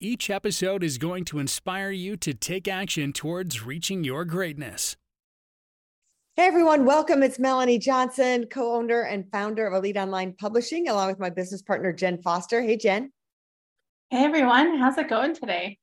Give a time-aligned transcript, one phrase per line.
[0.00, 4.96] Each episode is going to inspire you to take action towards reaching your greatness.
[6.34, 7.22] Hey everyone, welcome.
[7.22, 11.62] It's Melanie Johnson, co owner and founder of Elite Online Publishing, along with my business
[11.62, 12.60] partner, Jenn Foster.
[12.60, 13.12] Hey, Jenn.
[14.10, 15.78] Hey everyone, how's it going today?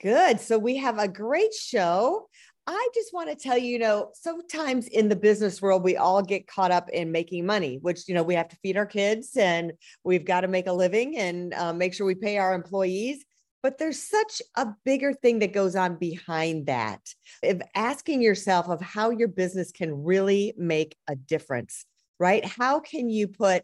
[0.00, 0.38] Good.
[0.38, 2.28] So, we have a great show.
[2.70, 6.20] I just want to tell you, you know, sometimes in the business world, we all
[6.20, 9.38] get caught up in making money, which, you know, we have to feed our kids
[9.38, 9.72] and
[10.04, 13.24] we've got to make a living and uh, make sure we pay our employees.
[13.62, 17.00] But there's such a bigger thing that goes on behind that
[17.42, 21.86] of asking yourself of how your business can really make a difference,
[22.20, 22.44] right?
[22.44, 23.62] How can you put,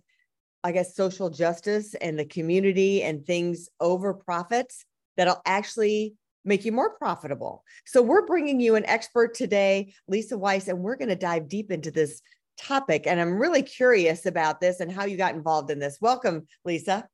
[0.64, 4.86] I guess, social justice and the community and things over profits
[5.18, 6.14] that'll actually
[6.44, 7.64] make you more profitable.
[7.86, 11.70] So we're bringing you an expert today, Lisa Wise, and we're going to dive deep
[11.70, 12.20] into this
[12.58, 13.06] topic.
[13.06, 15.98] And I'm really curious about this and how you got involved in this.
[16.00, 17.08] Welcome, Lisa.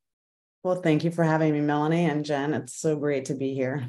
[0.62, 2.52] Well, thank you for having me, Melanie and Jenn.
[2.52, 3.88] It's so great to be here.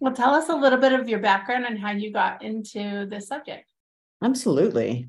[0.00, 3.28] Well, tell us a little bit of your background and how you got into this
[3.28, 3.70] subject.
[4.22, 5.08] Absolutely.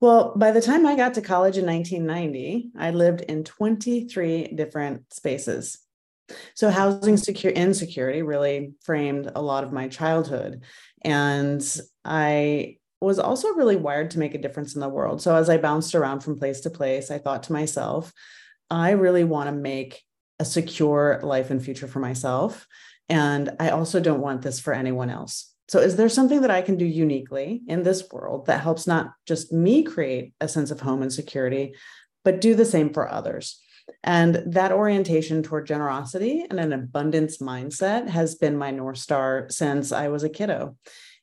[0.00, 5.12] Well, by the time I got to college in 1990, I lived in 23 different
[5.12, 5.78] spaces.
[6.54, 10.62] So housing secure insecurity really framed a lot of my childhood.
[11.02, 11.62] And
[12.04, 15.20] I was also really wired to make a difference in the world.
[15.20, 18.12] So as I bounced around from place to place, I thought to myself,
[18.70, 20.02] I really want to make
[20.38, 22.66] a secure life and future for myself.
[23.08, 25.52] And I also don't want this for anyone else.
[25.68, 29.12] So, is there something that I can do uniquely in this world that helps not
[29.26, 31.74] just me create a sense of home and security,
[32.24, 33.60] but do the same for others?
[34.04, 39.92] And that orientation toward generosity and an abundance mindset has been my North Star since
[39.92, 40.76] I was a kiddo.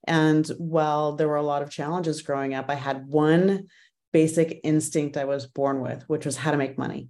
[0.07, 3.67] And while there were a lot of challenges growing up, I had one
[4.13, 7.09] basic instinct I was born with, which was how to make money.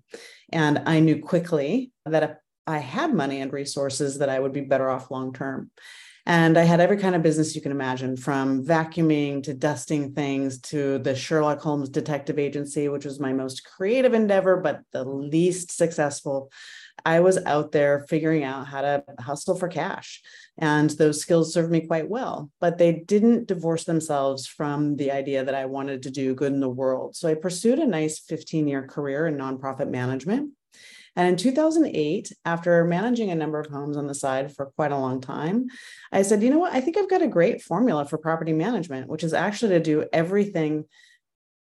[0.52, 2.32] And I knew quickly that if
[2.66, 5.72] I had money and resources, that I would be better off long term.
[6.30, 10.60] And I had every kind of business you can imagine from vacuuming to dusting things
[10.62, 15.76] to the Sherlock Holmes Detective Agency, which was my most creative endeavor, but the least
[15.76, 16.52] successful.
[17.04, 20.22] I was out there figuring out how to hustle for cash.
[20.60, 25.44] And those skills served me quite well, but they didn't divorce themselves from the idea
[25.44, 27.16] that I wanted to do good in the world.
[27.16, 30.52] So I pursued a nice 15 year career in nonprofit management.
[31.20, 34.98] And in 2008, after managing a number of homes on the side for quite a
[34.98, 35.68] long time,
[36.14, 36.72] I said, you know what?
[36.72, 40.06] I think I've got a great formula for property management, which is actually to do
[40.14, 40.86] everything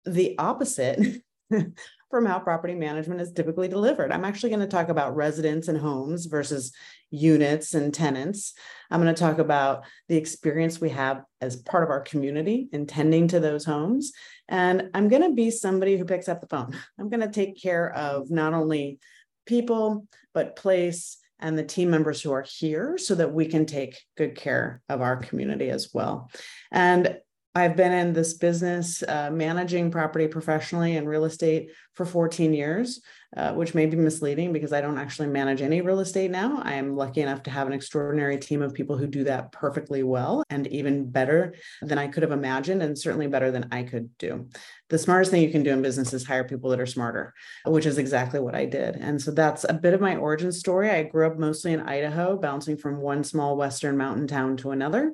[0.06, 1.22] the opposite
[2.10, 4.14] from how property management is typically delivered.
[4.14, 6.72] I'm actually going to talk about residents and homes versus
[7.10, 8.54] units and tenants.
[8.90, 12.88] I'm going to talk about the experience we have as part of our community in
[12.88, 14.14] tending to those homes.
[14.48, 16.74] And I'm going to be somebody who picks up the phone.
[16.98, 19.00] I'm going to take care of not only
[19.46, 24.00] people, but place and the team members who are here so that we can take
[24.16, 26.30] good care of our community as well.
[26.72, 27.18] And
[27.54, 33.02] I've been in this business uh, managing property professionally and real estate for 14 years,
[33.36, 36.62] uh, which may be misleading because I don't actually manage any real estate now.
[36.64, 40.02] I am lucky enough to have an extraordinary team of people who do that perfectly
[40.02, 44.18] well and even better than I could have imagined, and certainly better than I could
[44.18, 44.48] do.
[44.88, 47.34] The smartest thing you can do in business is hire people that are smarter,
[47.66, 48.96] which is exactly what I did.
[48.96, 50.90] And so that's a bit of my origin story.
[50.90, 55.12] I grew up mostly in Idaho, bouncing from one small Western mountain town to another.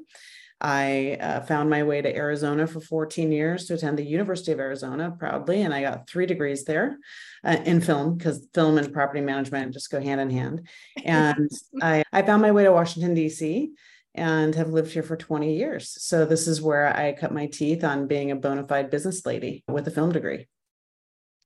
[0.60, 4.60] I uh, found my way to Arizona for 14 years to attend the University of
[4.60, 6.98] Arizona proudly, and I got three degrees there
[7.44, 10.68] uh, in film because film and property management just go hand in hand.
[11.04, 11.50] And
[11.82, 13.72] I, I found my way to Washington, D.C.
[14.16, 15.96] and have lived here for 20 years.
[16.02, 19.64] So this is where I cut my teeth on being a bona fide business lady
[19.68, 20.48] with a film degree.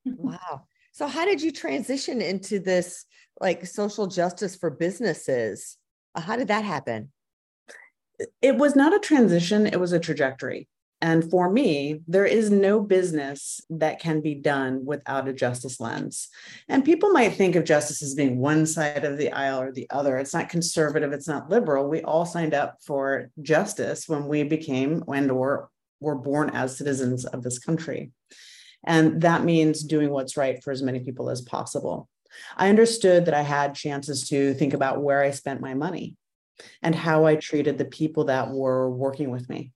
[0.06, 0.64] Wow.
[0.94, 3.06] So how did you transition into this
[3.42, 5.78] like social justice for businesses?
[6.16, 7.12] Uh, how did that happen?
[8.42, 10.68] It was not a transition, it was a trajectory.
[11.04, 16.30] And for me, there is no business that can be done without a justice lens.
[16.70, 19.90] And people might think of justice as being one side of the aisle or the
[19.90, 20.18] other.
[20.18, 21.90] It's not conservative, it's not liberal.
[21.90, 25.70] We all signed up for justice when we became and or
[26.00, 28.12] were born as citizens of this country.
[28.86, 32.10] And that means doing what's right for as many people as possible.
[32.56, 36.16] I understood that I had chances to think about where I spent my money
[36.82, 37.40] and how I mm-hmm.
[37.40, 39.72] treated the people that were working with me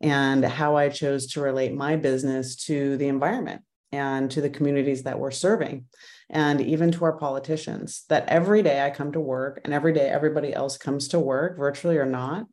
[0.00, 5.04] and how I chose to relate my business to the environment and to the communities
[5.04, 5.86] that we're serving
[6.30, 10.08] and even to our politicians that every day I come to work and every day
[10.08, 12.46] everybody else comes to work, virtually or not,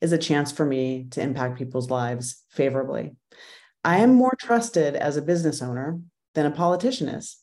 [0.00, 3.16] is a chance for me to impact people's lives favorably.
[3.84, 4.18] I am mm-hmm.
[4.18, 6.00] more trusted as a business owner
[6.34, 7.38] than a politician is.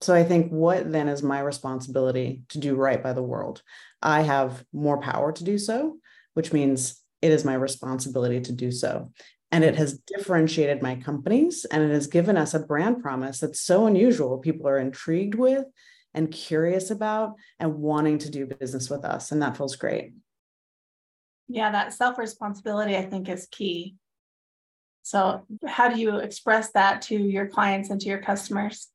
[0.00, 3.62] So I think what then is my responsibility to do right by the world?
[4.02, 5.96] I have more power to do so,
[6.34, 9.12] which means it is my responsibility to do so.
[9.50, 13.60] And it has differentiated my companies and it has given us a brand promise that's
[13.60, 14.38] so unusual.
[14.38, 15.64] People are intrigued with
[16.12, 19.32] and curious about and wanting to do business with us.
[19.32, 20.12] And that feels great.
[21.48, 23.94] Yeah, that self responsibility, I think, is key.
[25.02, 28.88] So, how do you express that to your clients and to your customers?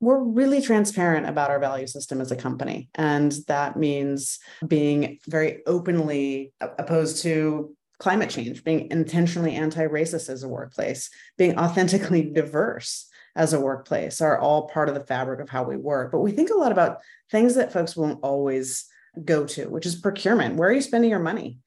[0.00, 2.88] We're really transparent about our value system as a company.
[2.94, 10.42] And that means being very openly opposed to climate change, being intentionally anti racist as
[10.42, 15.48] a workplace, being authentically diverse as a workplace are all part of the fabric of
[15.48, 16.12] how we work.
[16.12, 16.98] But we think a lot about
[17.30, 18.86] things that folks won't always
[19.24, 20.56] go to, which is procurement.
[20.56, 21.58] Where are you spending your money?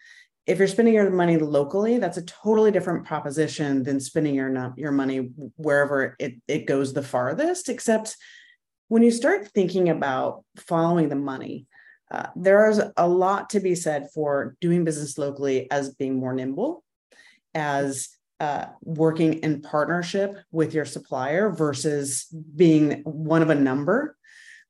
[0.48, 4.94] If you're spending your money locally, that's a totally different proposition than spending your your
[4.94, 7.68] money wherever it, it goes the farthest.
[7.68, 8.16] Except
[8.88, 11.68] when you start thinking about following the money,
[12.10, 16.34] uh, there is a lot to be said for doing business locally as being more
[16.34, 16.84] nimble,
[17.54, 18.10] as
[18.40, 24.16] uh, working in partnership with your supplier versus being one of a number.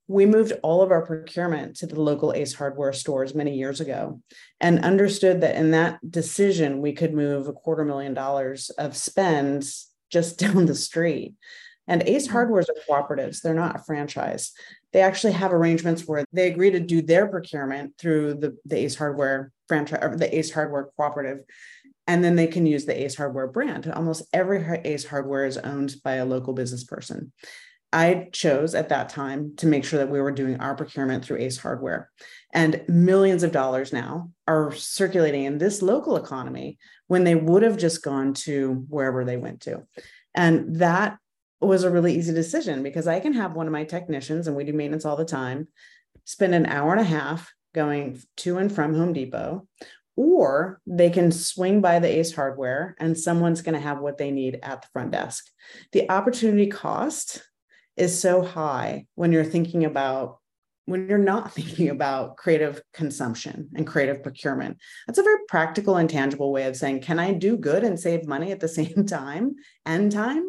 [0.07, 4.21] We moved all of our procurement to the local Ace Hardware stores many years ago
[4.61, 9.65] and understood that in that decision, we could move a quarter million dollars of spend
[10.09, 11.35] just down the street.
[11.87, 12.37] And Ace mm-hmm.
[12.37, 14.51] Hardwares are cooperatives, they're not a franchise.
[14.93, 18.95] They actually have arrangements where they agree to do their procurement through the, the Ace
[18.95, 21.39] Hardware franchise or the Ace Hardware cooperative.
[22.07, 23.91] And then they can use the Ace Hardware brand.
[23.91, 27.33] Almost every Ace Hardware is owned by a local business person.
[27.93, 31.37] I chose at that time to make sure that we were doing our procurement through
[31.37, 32.09] Ace Hardware.
[32.53, 37.77] And millions of dollars now are circulating in this local economy when they would have
[37.77, 39.83] just gone to wherever they went to.
[40.35, 41.17] And that
[41.61, 44.63] was a really easy decision because I can have one of my technicians, and we
[44.63, 45.67] do maintenance all the time,
[46.25, 49.67] spend an hour and a half going to and from Home Depot,
[50.15, 54.31] or they can swing by the Ace Hardware and someone's going to have what they
[54.31, 55.45] need at the front desk.
[55.93, 57.43] The opportunity cost
[57.97, 60.39] is so high when you're thinking about
[60.85, 64.77] when you're not thinking about creative consumption and creative procurement.
[65.05, 68.25] That's a very practical and tangible way of saying, can I do good and save
[68.25, 69.55] money at the same time
[69.85, 70.47] and time?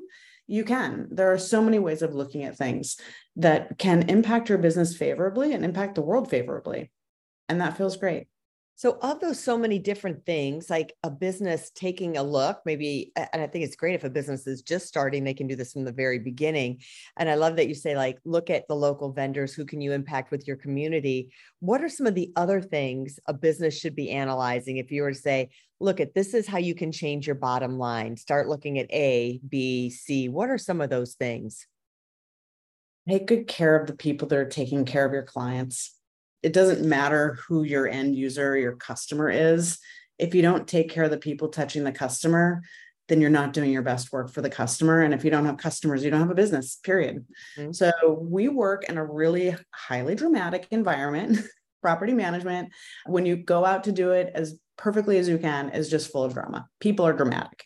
[0.49, 1.07] you can.
[1.11, 2.97] There are so many ways of looking at things
[3.37, 6.91] that can impact your business favorably and impact the world favorably.
[7.49, 8.27] And that feels great.
[8.79, 13.43] So, of those so many different things, like a business taking a look, maybe, and
[13.43, 15.85] I think it's great if a business is just starting, they can do this from
[15.85, 16.81] the very beginning.
[17.17, 19.91] And I love that you say, like, look at the local vendors, who can you
[19.91, 21.33] impact with your community?
[21.59, 25.13] What are some of the other things a business should be analyzing if you were
[25.13, 25.49] to say,
[25.81, 28.17] look at this is how you can change your bottom line?
[28.17, 30.29] Start looking at A, B, C.
[30.29, 31.67] What are some of those things?
[33.09, 35.98] Take good care of the people that are taking care of your clients
[36.43, 39.79] it doesn't matter who your end user, your customer is.
[40.19, 42.63] If you don't take care of the people touching the customer,
[43.09, 45.01] then you're not doing your best work for the customer.
[45.01, 47.25] And if you don't have customers, you don't have a business, period.
[47.57, 47.73] Mm-hmm.
[47.73, 51.41] So we work in a really highly dramatic environment.
[51.81, 52.71] Property management,
[53.07, 56.25] when you go out to do it as perfectly as you can, is just full
[56.25, 56.69] of drama.
[56.81, 57.65] People are dramatic.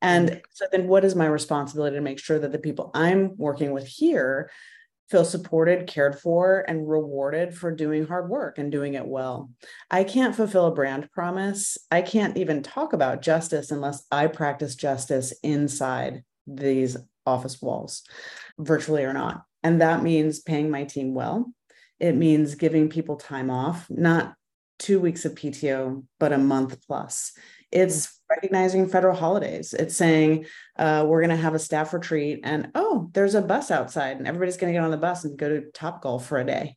[0.00, 0.38] And mm-hmm.
[0.52, 3.84] so then what is my responsibility to make sure that the people I'm working with
[3.84, 4.48] here
[5.10, 9.50] feel supported, cared for, and rewarded for doing hard work and doing it well.
[9.90, 11.78] I can't fulfill a brand promise.
[11.90, 16.96] I can't even talk about justice unless I practice justice inside these
[17.26, 18.02] office walls,
[18.58, 19.42] virtually or not.
[19.62, 21.52] And that means paying my team well.
[21.98, 24.34] It means giving people time off, not
[24.78, 27.32] two weeks of PTO, but a month plus.
[27.70, 29.74] It's recognizing federal holidays.
[29.74, 30.46] It's saying
[30.76, 34.26] uh, we're going to have a staff retreat, and oh, there's a bus outside, and
[34.26, 36.76] everybody's going to get on the bus and go to Top Golf for a day.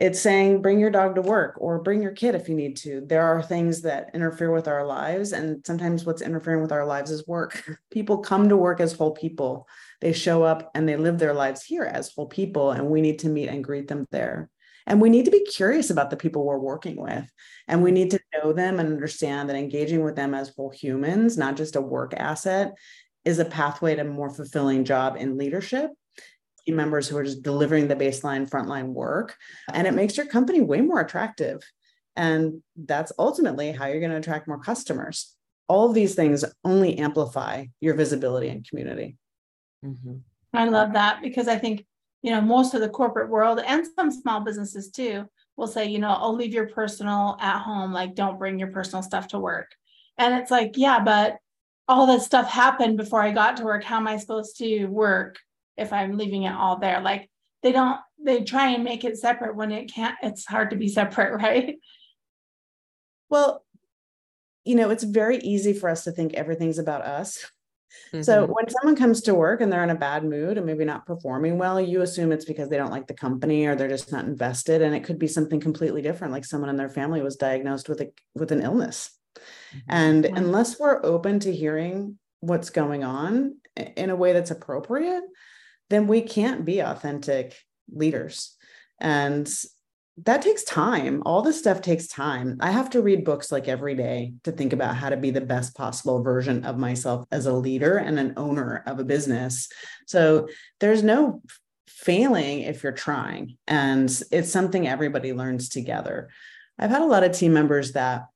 [0.00, 3.02] It's saying bring your dog to work or bring your kid if you need to.
[3.04, 7.10] There are things that interfere with our lives, and sometimes what's interfering with our lives
[7.10, 7.62] is work.
[7.90, 9.68] People come to work as whole people.
[10.00, 13.18] They show up and they live their lives here as whole people, and we need
[13.20, 14.48] to meet and greet them there.
[14.86, 17.30] And we need to be curious about the people we're working with.
[17.68, 21.36] And we need to know them and understand that engaging with them as whole humans,
[21.38, 22.72] not just a work asset,
[23.24, 25.90] is a pathway to a more fulfilling job in leadership.
[26.66, 29.36] team members who are just delivering the baseline frontline work.
[29.72, 31.60] And it makes your company way more attractive.
[32.16, 35.34] And that's ultimately how you're going to attract more customers.
[35.68, 39.16] All of these things only amplify your visibility and community.
[39.84, 40.16] Mm-hmm.
[40.52, 41.86] I love that because I think,
[42.22, 45.24] you know, most of the corporate world and some small businesses too
[45.56, 49.02] will say, you know, I'll leave your personal at home, like don't bring your personal
[49.02, 49.74] stuff to work.
[50.18, 51.36] And it's like, yeah, but
[51.88, 53.84] all this stuff happened before I got to work.
[53.84, 55.38] How am I supposed to work
[55.76, 57.00] if I'm leaving it all there?
[57.00, 57.30] Like
[57.62, 60.88] they don't, they try and make it separate when it can't, it's hard to be
[60.88, 61.78] separate, right?
[63.28, 63.64] Well,
[64.64, 67.50] you know, it's very easy for us to think everything's about us.
[68.12, 68.22] Mm-hmm.
[68.22, 71.06] So when someone comes to work and they're in a bad mood and maybe not
[71.06, 74.24] performing well, you assume it's because they don't like the company or they're just not
[74.24, 74.82] invested.
[74.82, 78.00] And it could be something completely different, like someone in their family was diagnosed with
[78.00, 79.10] a with an illness.
[79.36, 79.78] Mm-hmm.
[79.88, 85.24] And unless we're open to hearing what's going on in a way that's appropriate,
[85.90, 87.56] then we can't be authentic
[87.92, 88.56] leaders.
[88.98, 89.50] And
[90.24, 91.22] that takes time.
[91.24, 92.56] All this stuff takes time.
[92.60, 95.40] I have to read books like every day to think about how to be the
[95.40, 99.68] best possible version of myself as a leader and an owner of a business.
[100.06, 100.48] So
[100.80, 101.42] there's no
[101.86, 103.56] failing if you're trying.
[103.66, 106.30] And it's something everybody learns together.
[106.78, 108.26] I've had a lot of team members that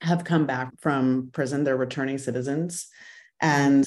[0.00, 2.88] have come back from prison, they're returning citizens.
[3.40, 3.86] And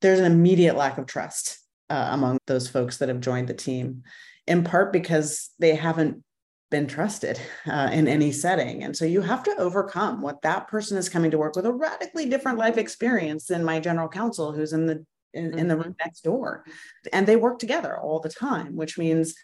[0.00, 1.58] there's an immediate lack of trust
[1.90, 4.02] uh, among those folks that have joined the team,
[4.46, 6.22] in part because they haven't
[6.70, 8.84] been trusted uh, in any setting.
[8.84, 11.72] And so you have to overcome what that person is coming to work with a
[11.72, 15.92] radically different life experience than my general counsel who's in the in, in the room
[15.92, 16.04] mm-hmm.
[16.04, 16.64] next door.
[17.12, 19.34] And they work together all the time, which means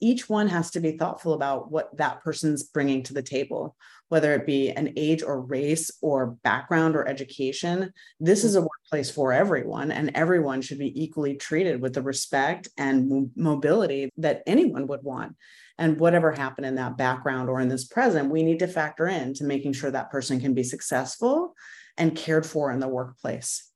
[0.00, 3.76] each one has to be thoughtful about what that person's bringing to the table,
[4.10, 7.92] whether it be an age or race or background or education.
[8.18, 12.68] This is a workplace for everyone, and everyone should be equally treated with the respect
[12.76, 15.36] and mobility that anyone would want.
[15.78, 19.32] And whatever happened in that background or in this present, we need to factor in
[19.34, 21.54] to making sure that person can be successful
[21.96, 23.70] and cared for in the workplace.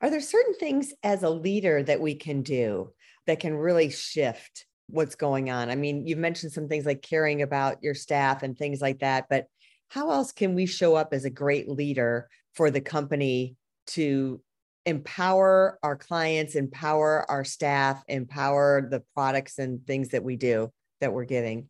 [0.00, 2.90] Are there certain things as a leader that we can do
[3.28, 5.70] that can really shift what's going on.
[5.70, 9.26] I mean, you've mentioned some things like caring about your staff and things like that,
[9.28, 9.46] but
[9.88, 13.56] how else can we show up as a great leader for the company
[13.88, 14.40] to
[14.84, 21.12] empower our clients, empower our staff, empower the products and things that we do that
[21.12, 21.68] we're giving?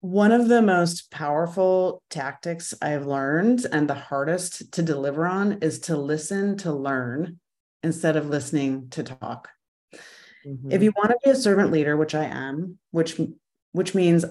[0.00, 5.78] One of the most powerful tactics I've learned and the hardest to deliver on is
[5.80, 7.38] to listen to learn
[7.84, 9.48] instead of listening to talk.
[10.46, 10.72] Mm-hmm.
[10.72, 13.20] If you want to be a servant leader, which I am, which
[13.72, 14.24] which means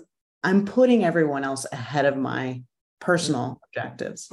[0.44, 2.62] I'm putting everyone else ahead of my
[3.00, 3.80] personal mm-hmm.
[3.80, 4.32] objectives.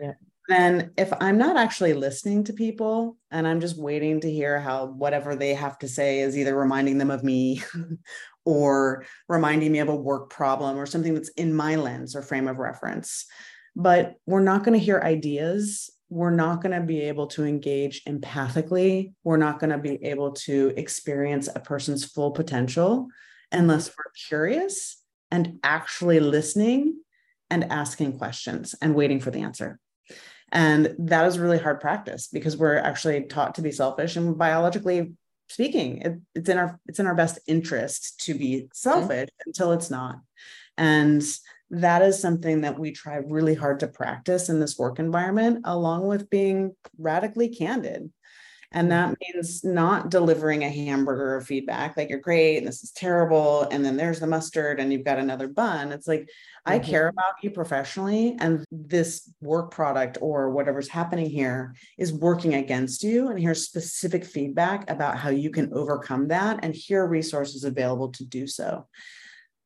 [0.00, 0.12] Yeah.
[0.48, 4.86] Then if I'm not actually listening to people and I'm just waiting to hear how
[4.86, 7.62] whatever they have to say is either reminding them of me
[8.46, 12.48] or reminding me of a work problem or something that's in my lens or frame
[12.48, 13.26] of reference,
[13.76, 18.04] but we're not going to hear ideas we're not going to be able to engage
[18.04, 19.12] empathically.
[19.24, 23.08] We're not going to be able to experience a person's full potential
[23.52, 27.00] unless we're curious and actually listening
[27.50, 29.78] and asking questions and waiting for the answer.
[30.50, 35.12] And that is really hard practice because we're actually taught to be selfish and biologically
[35.48, 39.48] speaking, it, it's in our it's in our best interest to be selfish mm-hmm.
[39.48, 40.20] until it's not.
[40.76, 41.22] And
[41.70, 46.06] that is something that we try really hard to practice in this work environment, along
[46.06, 48.10] with being radically candid.
[48.70, 52.90] And that means not delivering a hamburger of feedback like you're great and this is
[52.90, 53.62] terrible.
[53.62, 55.90] And then there's the mustard and you've got another bun.
[55.90, 56.72] It's like, mm-hmm.
[56.72, 62.54] I care about you professionally, and this work product or whatever's happening here is working
[62.54, 63.28] against you.
[63.28, 66.60] And here's specific feedback about how you can overcome that.
[66.62, 68.86] And here are resources available to do so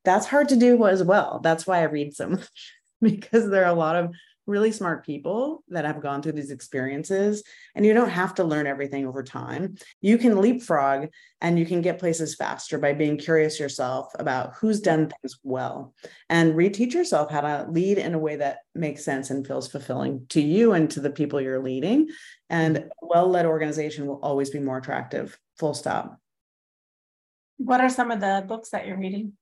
[0.05, 1.41] that's hard to do as well.
[1.43, 4.13] That's why I read so much because there are a lot of
[4.47, 7.45] really smart people that have gone through these experiences
[7.75, 9.77] and you don't have to learn everything over time.
[10.01, 11.09] You can leapfrog
[11.41, 15.95] and you can get places faster by being curious yourself about who's done things well
[16.29, 20.27] and reteach yourself how to lead in a way that makes sense and feels fulfilling
[20.31, 22.09] to you and to the people you're leading.
[22.51, 22.87] And mm-hmm.
[22.87, 25.39] a well-led organization will always be more attractive.
[25.59, 26.19] Full stop.
[27.59, 29.35] What are some of the books that you're reading?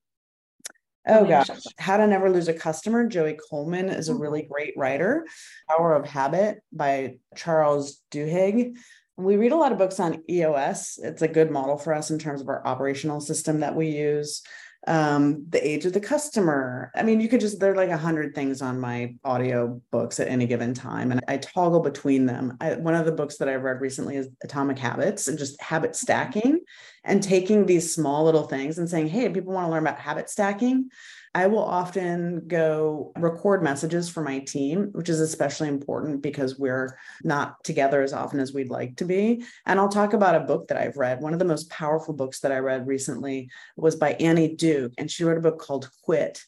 [1.07, 3.09] Oh gosh, How to Never Lose a Customer.
[3.09, 4.53] Joey Coleman is a really mm-hmm.
[4.53, 5.27] great writer.
[5.69, 8.77] Power of Habit by Charles Duhigg.
[9.17, 10.99] We read a lot of books on EOS.
[11.03, 14.43] It's a good model for us in terms of our operational system that we use.
[14.87, 16.91] Um, the age of the customer.
[16.95, 20.19] I mean, you could just, there are like a hundred things on my audio books
[20.21, 21.13] at any given time.
[21.13, 22.57] And I toggle between them.
[22.61, 25.95] I, one of the books that I've read recently is Atomic Habits and just habit
[25.97, 26.61] stacking
[27.05, 30.31] and taking these small little things and saying, hey, people want to learn about habit
[30.31, 30.91] stacking.
[31.35, 36.99] I will often go record messages for my team, which is especially important because we're
[37.23, 39.45] not together as often as we'd like to be.
[39.65, 41.21] And I'll talk about a book that I've read.
[41.21, 45.09] One of the most powerful books that I read recently was by Annie Duke, and
[45.09, 46.43] she wrote a book called Quit.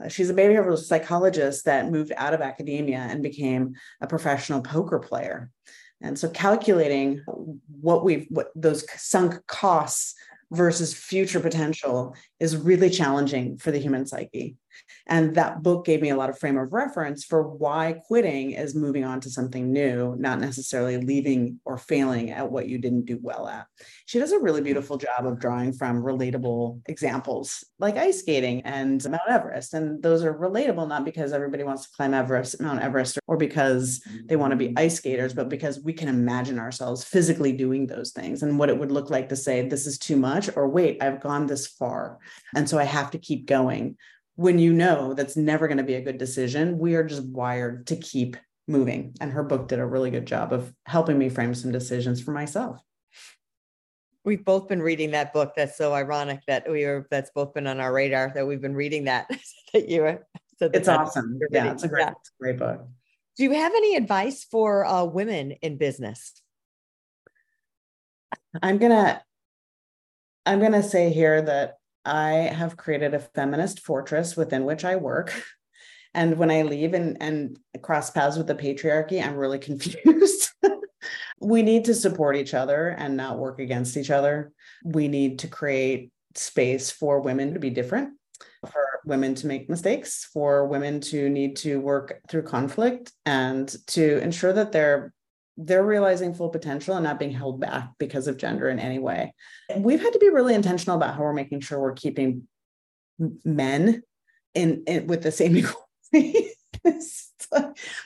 [0.00, 4.98] Uh, she's a behavioral psychologist that moved out of academia and became a professional poker
[4.98, 5.50] player.
[6.00, 7.22] And so calculating
[7.80, 10.14] what we've what those sunk costs
[10.50, 14.56] versus future potential is really challenging for the human psyche.
[15.06, 18.74] And that book gave me a lot of frame of reference for why quitting is
[18.74, 23.18] moving on to something new, not necessarily leaving or failing at what you didn't do
[23.20, 23.66] well at.
[24.06, 24.64] She does a really mm-hmm.
[24.64, 29.74] beautiful job of drawing from relatable examples like ice skating and Mount Everest.
[29.74, 34.02] And those are relatable not because everybody wants to climb Everest, Mount Everest, or because
[34.26, 34.78] they want to be mm-hmm.
[34.78, 38.78] ice skaters, but because we can imagine ourselves physically doing those things and what it
[38.78, 42.18] would look like to say, this is too much, or wait, I've gone this far.
[42.54, 43.96] And so I have to keep going
[44.36, 47.86] when you know that's never going to be a good decision, we are just wired
[47.88, 48.36] to keep
[48.66, 49.14] moving.
[49.20, 52.32] And her book did a really good job of helping me frame some decisions for
[52.32, 52.80] myself.
[54.24, 55.52] We've both been reading that book.
[55.54, 58.74] That's so ironic that we are that's both been on our radar that we've been
[58.74, 59.30] reading that
[59.72, 60.26] that you are
[60.58, 61.38] so it's awesome.
[61.50, 62.12] Yeah, it's a great, yeah.
[62.12, 62.86] it's a great book.
[63.36, 66.40] Do you have any advice for uh, women in business?
[68.62, 69.22] I'm gonna
[70.46, 75.34] I'm gonna say here that I have created a feminist fortress within which I work.
[76.16, 80.48] And when I leave and, and cross paths with the patriarchy, I'm really confused.
[81.40, 84.52] we need to support each other and not work against each other.
[84.84, 88.10] We need to create space for women to be different,
[88.70, 94.18] for women to make mistakes, for women to need to work through conflict and to
[94.18, 95.12] ensure that they're
[95.56, 99.34] they're realizing full potential and not being held back because of gender in any way.
[99.76, 102.48] We've had to be really intentional about how we're making sure we're keeping
[103.44, 104.02] men
[104.54, 105.56] in, in with the same
[106.12, 106.50] equality.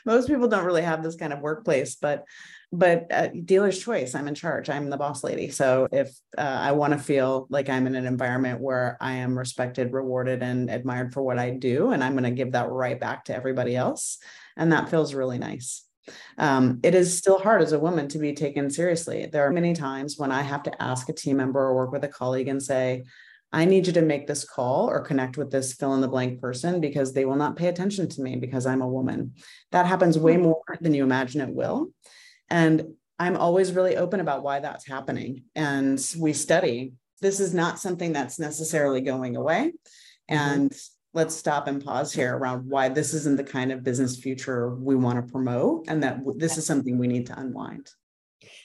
[0.05, 2.25] Most people don't really have this kind of workplace, but
[2.71, 4.15] but uh, dealer's choice.
[4.15, 4.69] I'm in charge.
[4.69, 5.49] I'm the boss lady.
[5.49, 9.39] So if uh, I want to feel like I'm in an environment where I am
[9.39, 13.01] respected, rewarded, and admired for what I do, and I'm going to give that right
[13.01, 14.19] back to everybody else,
[14.55, 15.88] and that feels really nice.
[16.37, 19.27] Um, it is still hard as a woman to be taken seriously.
[19.27, 22.05] There are many times when I have to ask a team member or work with
[22.05, 23.05] a colleague and say,
[23.53, 26.41] I need you to make this call or connect with this fill in the blank
[26.41, 29.35] person because they will not pay attention to me because I'm a woman.
[29.73, 30.43] That happens way hmm.
[30.43, 31.89] more than you imagine it will.
[32.51, 35.45] And I'm always really open about why that's happening.
[35.55, 36.93] And we study.
[37.21, 39.73] This is not something that's necessarily going away.
[40.31, 40.35] Mm-hmm.
[40.37, 40.73] And
[41.15, 44.95] let's stop and pause here around why this isn't the kind of business future we
[44.95, 47.91] want to promote and that this is something we need to unwind.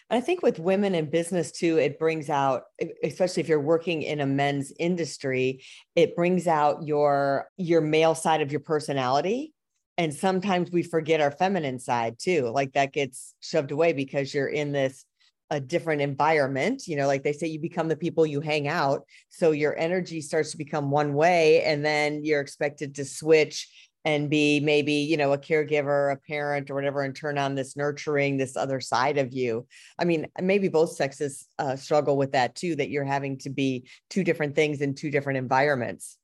[0.10, 2.64] I think with women in business too, it brings out,
[3.04, 5.64] especially if you're working in a men's industry,
[5.96, 9.54] it brings out your your male side of your personality.
[9.98, 12.50] And sometimes we forget our feminine side too.
[12.50, 15.06] Like that gets shoved away because you're in this
[15.50, 19.04] a different environment you know like they say you become the people you hang out
[19.30, 24.30] so your energy starts to become one way and then you're expected to switch and
[24.30, 28.38] be maybe you know a caregiver a parent or whatever and turn on this nurturing
[28.38, 29.66] this other side of you
[30.00, 33.88] i mean maybe both sexes uh, struggle with that too that you're having to be
[34.10, 36.18] two different things in two different environments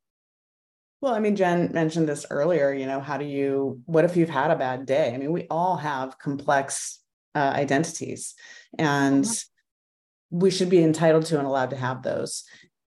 [1.02, 2.74] well, I mean, Jenn mentioned this earlier.
[2.74, 5.14] You know, how do you, what if you've had a bad day?
[5.14, 7.00] I mean, we all have complex
[7.36, 8.36] uh, identities.
[8.78, 10.40] And mm-hmm.
[10.40, 12.44] we should be entitled to and allowed to have those.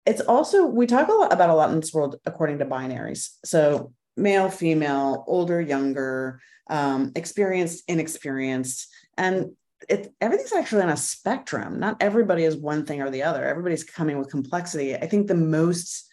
[0.05, 3.31] It's also we talk a lot about a lot in this world according to binaries.
[3.45, 8.89] So male female older younger um, experienced inexperienced.
[9.17, 9.53] And
[9.89, 11.79] it, everything's actually on a spectrum.
[11.81, 13.45] Not everybody is one thing or the other.
[13.45, 14.95] Everybody's coming with complexity.
[14.95, 16.09] I think the most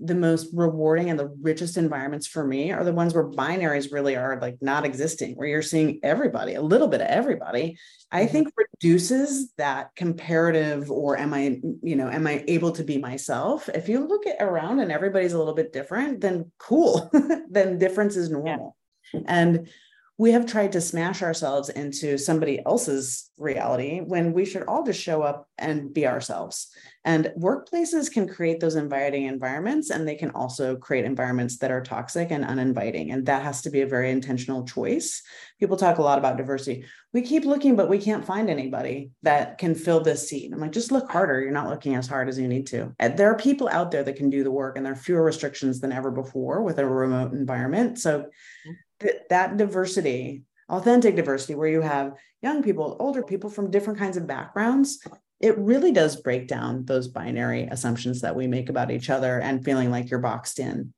[0.00, 4.16] the most rewarding and the richest environments for me are the ones where binaries really
[4.16, 7.78] are like not existing, where you're seeing everybody, a little bit of everybody.
[8.10, 8.32] I mm-hmm.
[8.32, 13.68] think reduces that comparative or am I, you know, am I able to be myself?
[13.68, 17.10] If you look at around and everybody's a little bit different, then cool,
[17.50, 18.76] then difference is normal.
[19.12, 19.20] Yeah.
[19.26, 19.68] And
[20.16, 25.00] we have tried to smash ourselves into somebody else's reality when we should all just
[25.00, 26.68] show up and be ourselves.
[27.04, 31.82] And workplaces can create those inviting environments, and they can also create environments that are
[31.82, 33.10] toxic and uninviting.
[33.10, 35.20] And that has to be a very intentional choice.
[35.60, 36.86] People talk a lot about diversity.
[37.12, 40.52] We keep looking, but we can't find anybody that can fill this seat.
[40.52, 41.40] I'm like, just look harder.
[41.40, 42.94] You're not looking as hard as you need to.
[43.00, 45.22] And there are people out there that can do the work, and there are fewer
[45.22, 47.98] restrictions than ever before with a remote environment.
[47.98, 48.70] So mm-hmm.
[49.00, 54.16] Th- that diversity, authentic diversity, where you have young people, older people from different kinds
[54.16, 55.06] of backgrounds,
[55.40, 59.64] it really does break down those binary assumptions that we make about each other and
[59.64, 60.94] feeling like you're boxed in.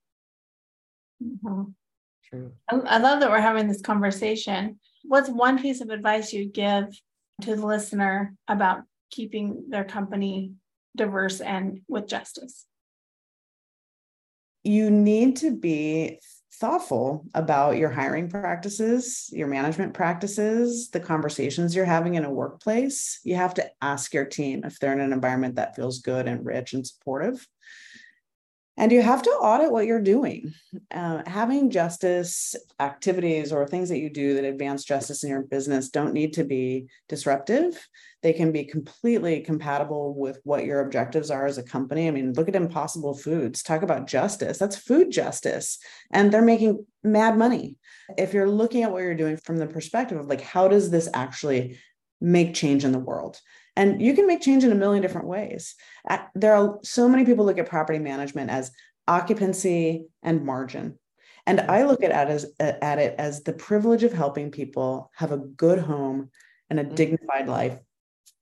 [1.22, 1.70] Mm-hmm.
[2.28, 2.52] True.
[2.68, 4.78] I love that we're having this conversation.
[5.04, 6.86] What's one piece of advice you'd give
[7.42, 10.52] to the listener about keeping their company
[10.96, 12.66] diverse and with justice?
[14.64, 16.18] You need to be
[16.58, 23.20] thoughtful about your hiring practices, your management practices, the conversations you're having in a workplace.
[23.24, 26.44] You have to ask your team if they're in an environment that feels good and
[26.44, 27.46] rich and supportive
[28.76, 30.52] and you have to audit what you're doing.
[30.90, 35.88] Uh, having justice activities or things that you do that advance justice in your business
[35.88, 37.88] don't need to be disruptive.
[38.22, 42.06] They can be completely compatible with what your objectives are as a company.
[42.06, 43.62] I mean look at impossible foods.
[43.62, 44.58] Talk about justice.
[44.58, 45.78] That's food justice.
[46.10, 47.76] And they're making mad money.
[48.18, 51.08] If you're looking at what you're doing from the perspective of like how does this
[51.14, 51.78] actually
[52.20, 53.38] make change in the world
[53.76, 55.74] and you can make change in a million different ways.
[56.34, 58.72] There are so many people look at property management as
[59.06, 60.98] occupancy and margin.
[61.46, 65.30] And I look at it as at it as the privilege of helping people have
[65.30, 66.30] a good home
[66.70, 66.94] and a mm-hmm.
[66.94, 67.78] dignified life.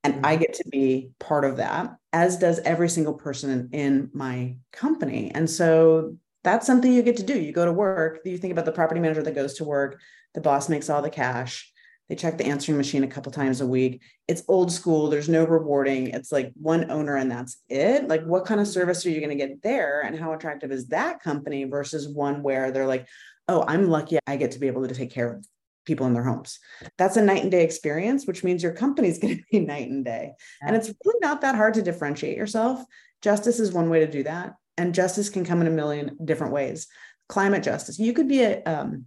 [0.05, 4.57] And I get to be part of that, as does every single person in my
[4.73, 5.33] company.
[5.35, 7.39] And so that's something you get to do.
[7.39, 10.01] You go to work, you think about the property manager that goes to work,
[10.35, 11.73] the boss makes all the cash
[12.09, 14.03] they check the answering machine a couple times a week.
[14.29, 15.09] It's old school.
[15.09, 16.09] There's no rewarding.
[16.09, 18.09] It's like one owner and that's it.
[18.09, 20.03] Like, what kind of service are you going to get there?
[20.03, 23.07] And how attractive is that company versus one where they're like,
[23.49, 25.47] oh, I'm lucky I get to be able to take care of
[25.87, 26.59] people in their homes.
[26.99, 29.89] That's a night and day experience, which means your company is going to be night
[29.89, 30.33] and day.
[30.63, 30.69] Yeah.
[30.69, 32.85] And it's really not that hard to differentiate yourself.
[33.23, 34.55] Justice is one way to do that.
[34.77, 36.87] And justice can come in a million different ways.
[37.29, 37.99] Climate justice.
[37.99, 39.07] You could be a um,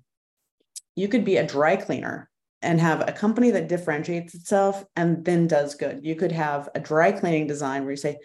[0.95, 2.29] you could be a dry cleaner
[2.67, 6.01] and have a company that differentiates itself and then does good.
[6.03, 8.17] You could have a dry cleaning design where you say,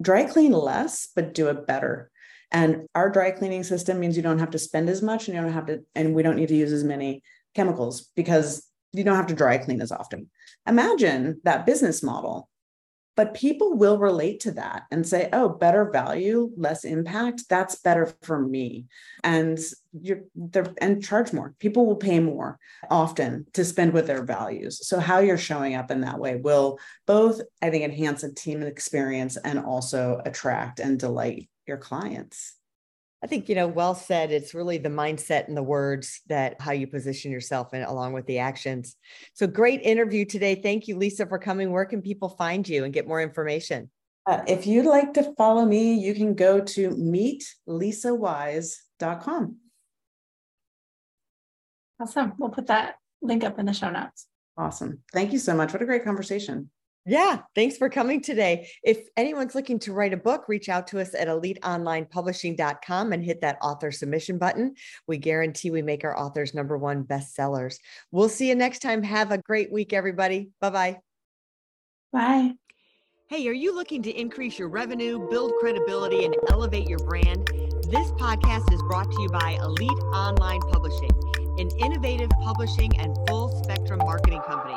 [0.00, 2.10] dry clean less, but do it better.
[2.50, 5.42] And our dry cleaning system means you don't have to spend as much and you
[5.42, 7.22] don't have to, and we don't need to use as many
[7.54, 10.30] chemicals because you don't have to dry clean as often.
[10.66, 12.48] Imagine that business model
[13.20, 18.10] but people will relate to that and say oh better value less impact that's better
[18.22, 18.86] for me.
[19.22, 19.58] And
[19.92, 21.54] you're there and charge more.
[21.58, 24.88] People will pay more often to spend with their values.
[24.88, 28.62] So how you're showing up in that way will both i think enhance a team
[28.62, 32.54] experience and also attract and delight your clients
[33.22, 34.32] I think, you know, well said.
[34.32, 38.24] It's really the mindset and the words that how you position yourself and along with
[38.26, 38.96] the actions.
[39.34, 40.54] So great interview today.
[40.54, 41.70] Thank you, Lisa, for coming.
[41.70, 43.90] Where can people find you and get more information?
[44.26, 49.56] Uh, if you'd like to follow me, you can go to meetlisawise.com.
[52.00, 52.32] Awesome.
[52.38, 54.26] We'll put that link up in the show notes.
[54.56, 55.00] Awesome.
[55.12, 55.72] Thank you so much.
[55.72, 56.70] What a great conversation.
[57.10, 58.70] Yeah, thanks for coming today.
[58.84, 63.40] If anyone's looking to write a book, reach out to us at eliteonlinepublishing.com and hit
[63.40, 64.76] that author submission button.
[65.08, 67.78] We guarantee we make our authors number one bestsellers.
[68.12, 69.02] We'll see you next time.
[69.02, 70.50] Have a great week, everybody.
[70.60, 70.98] Bye-bye.
[72.12, 72.52] Bye.
[73.28, 77.44] Hey, are you looking to increase your revenue, build credibility, and elevate your brand?
[77.90, 81.10] This podcast is brought to you by Elite Online Publishing,
[81.58, 84.76] an innovative publishing and full spectrum marketing company.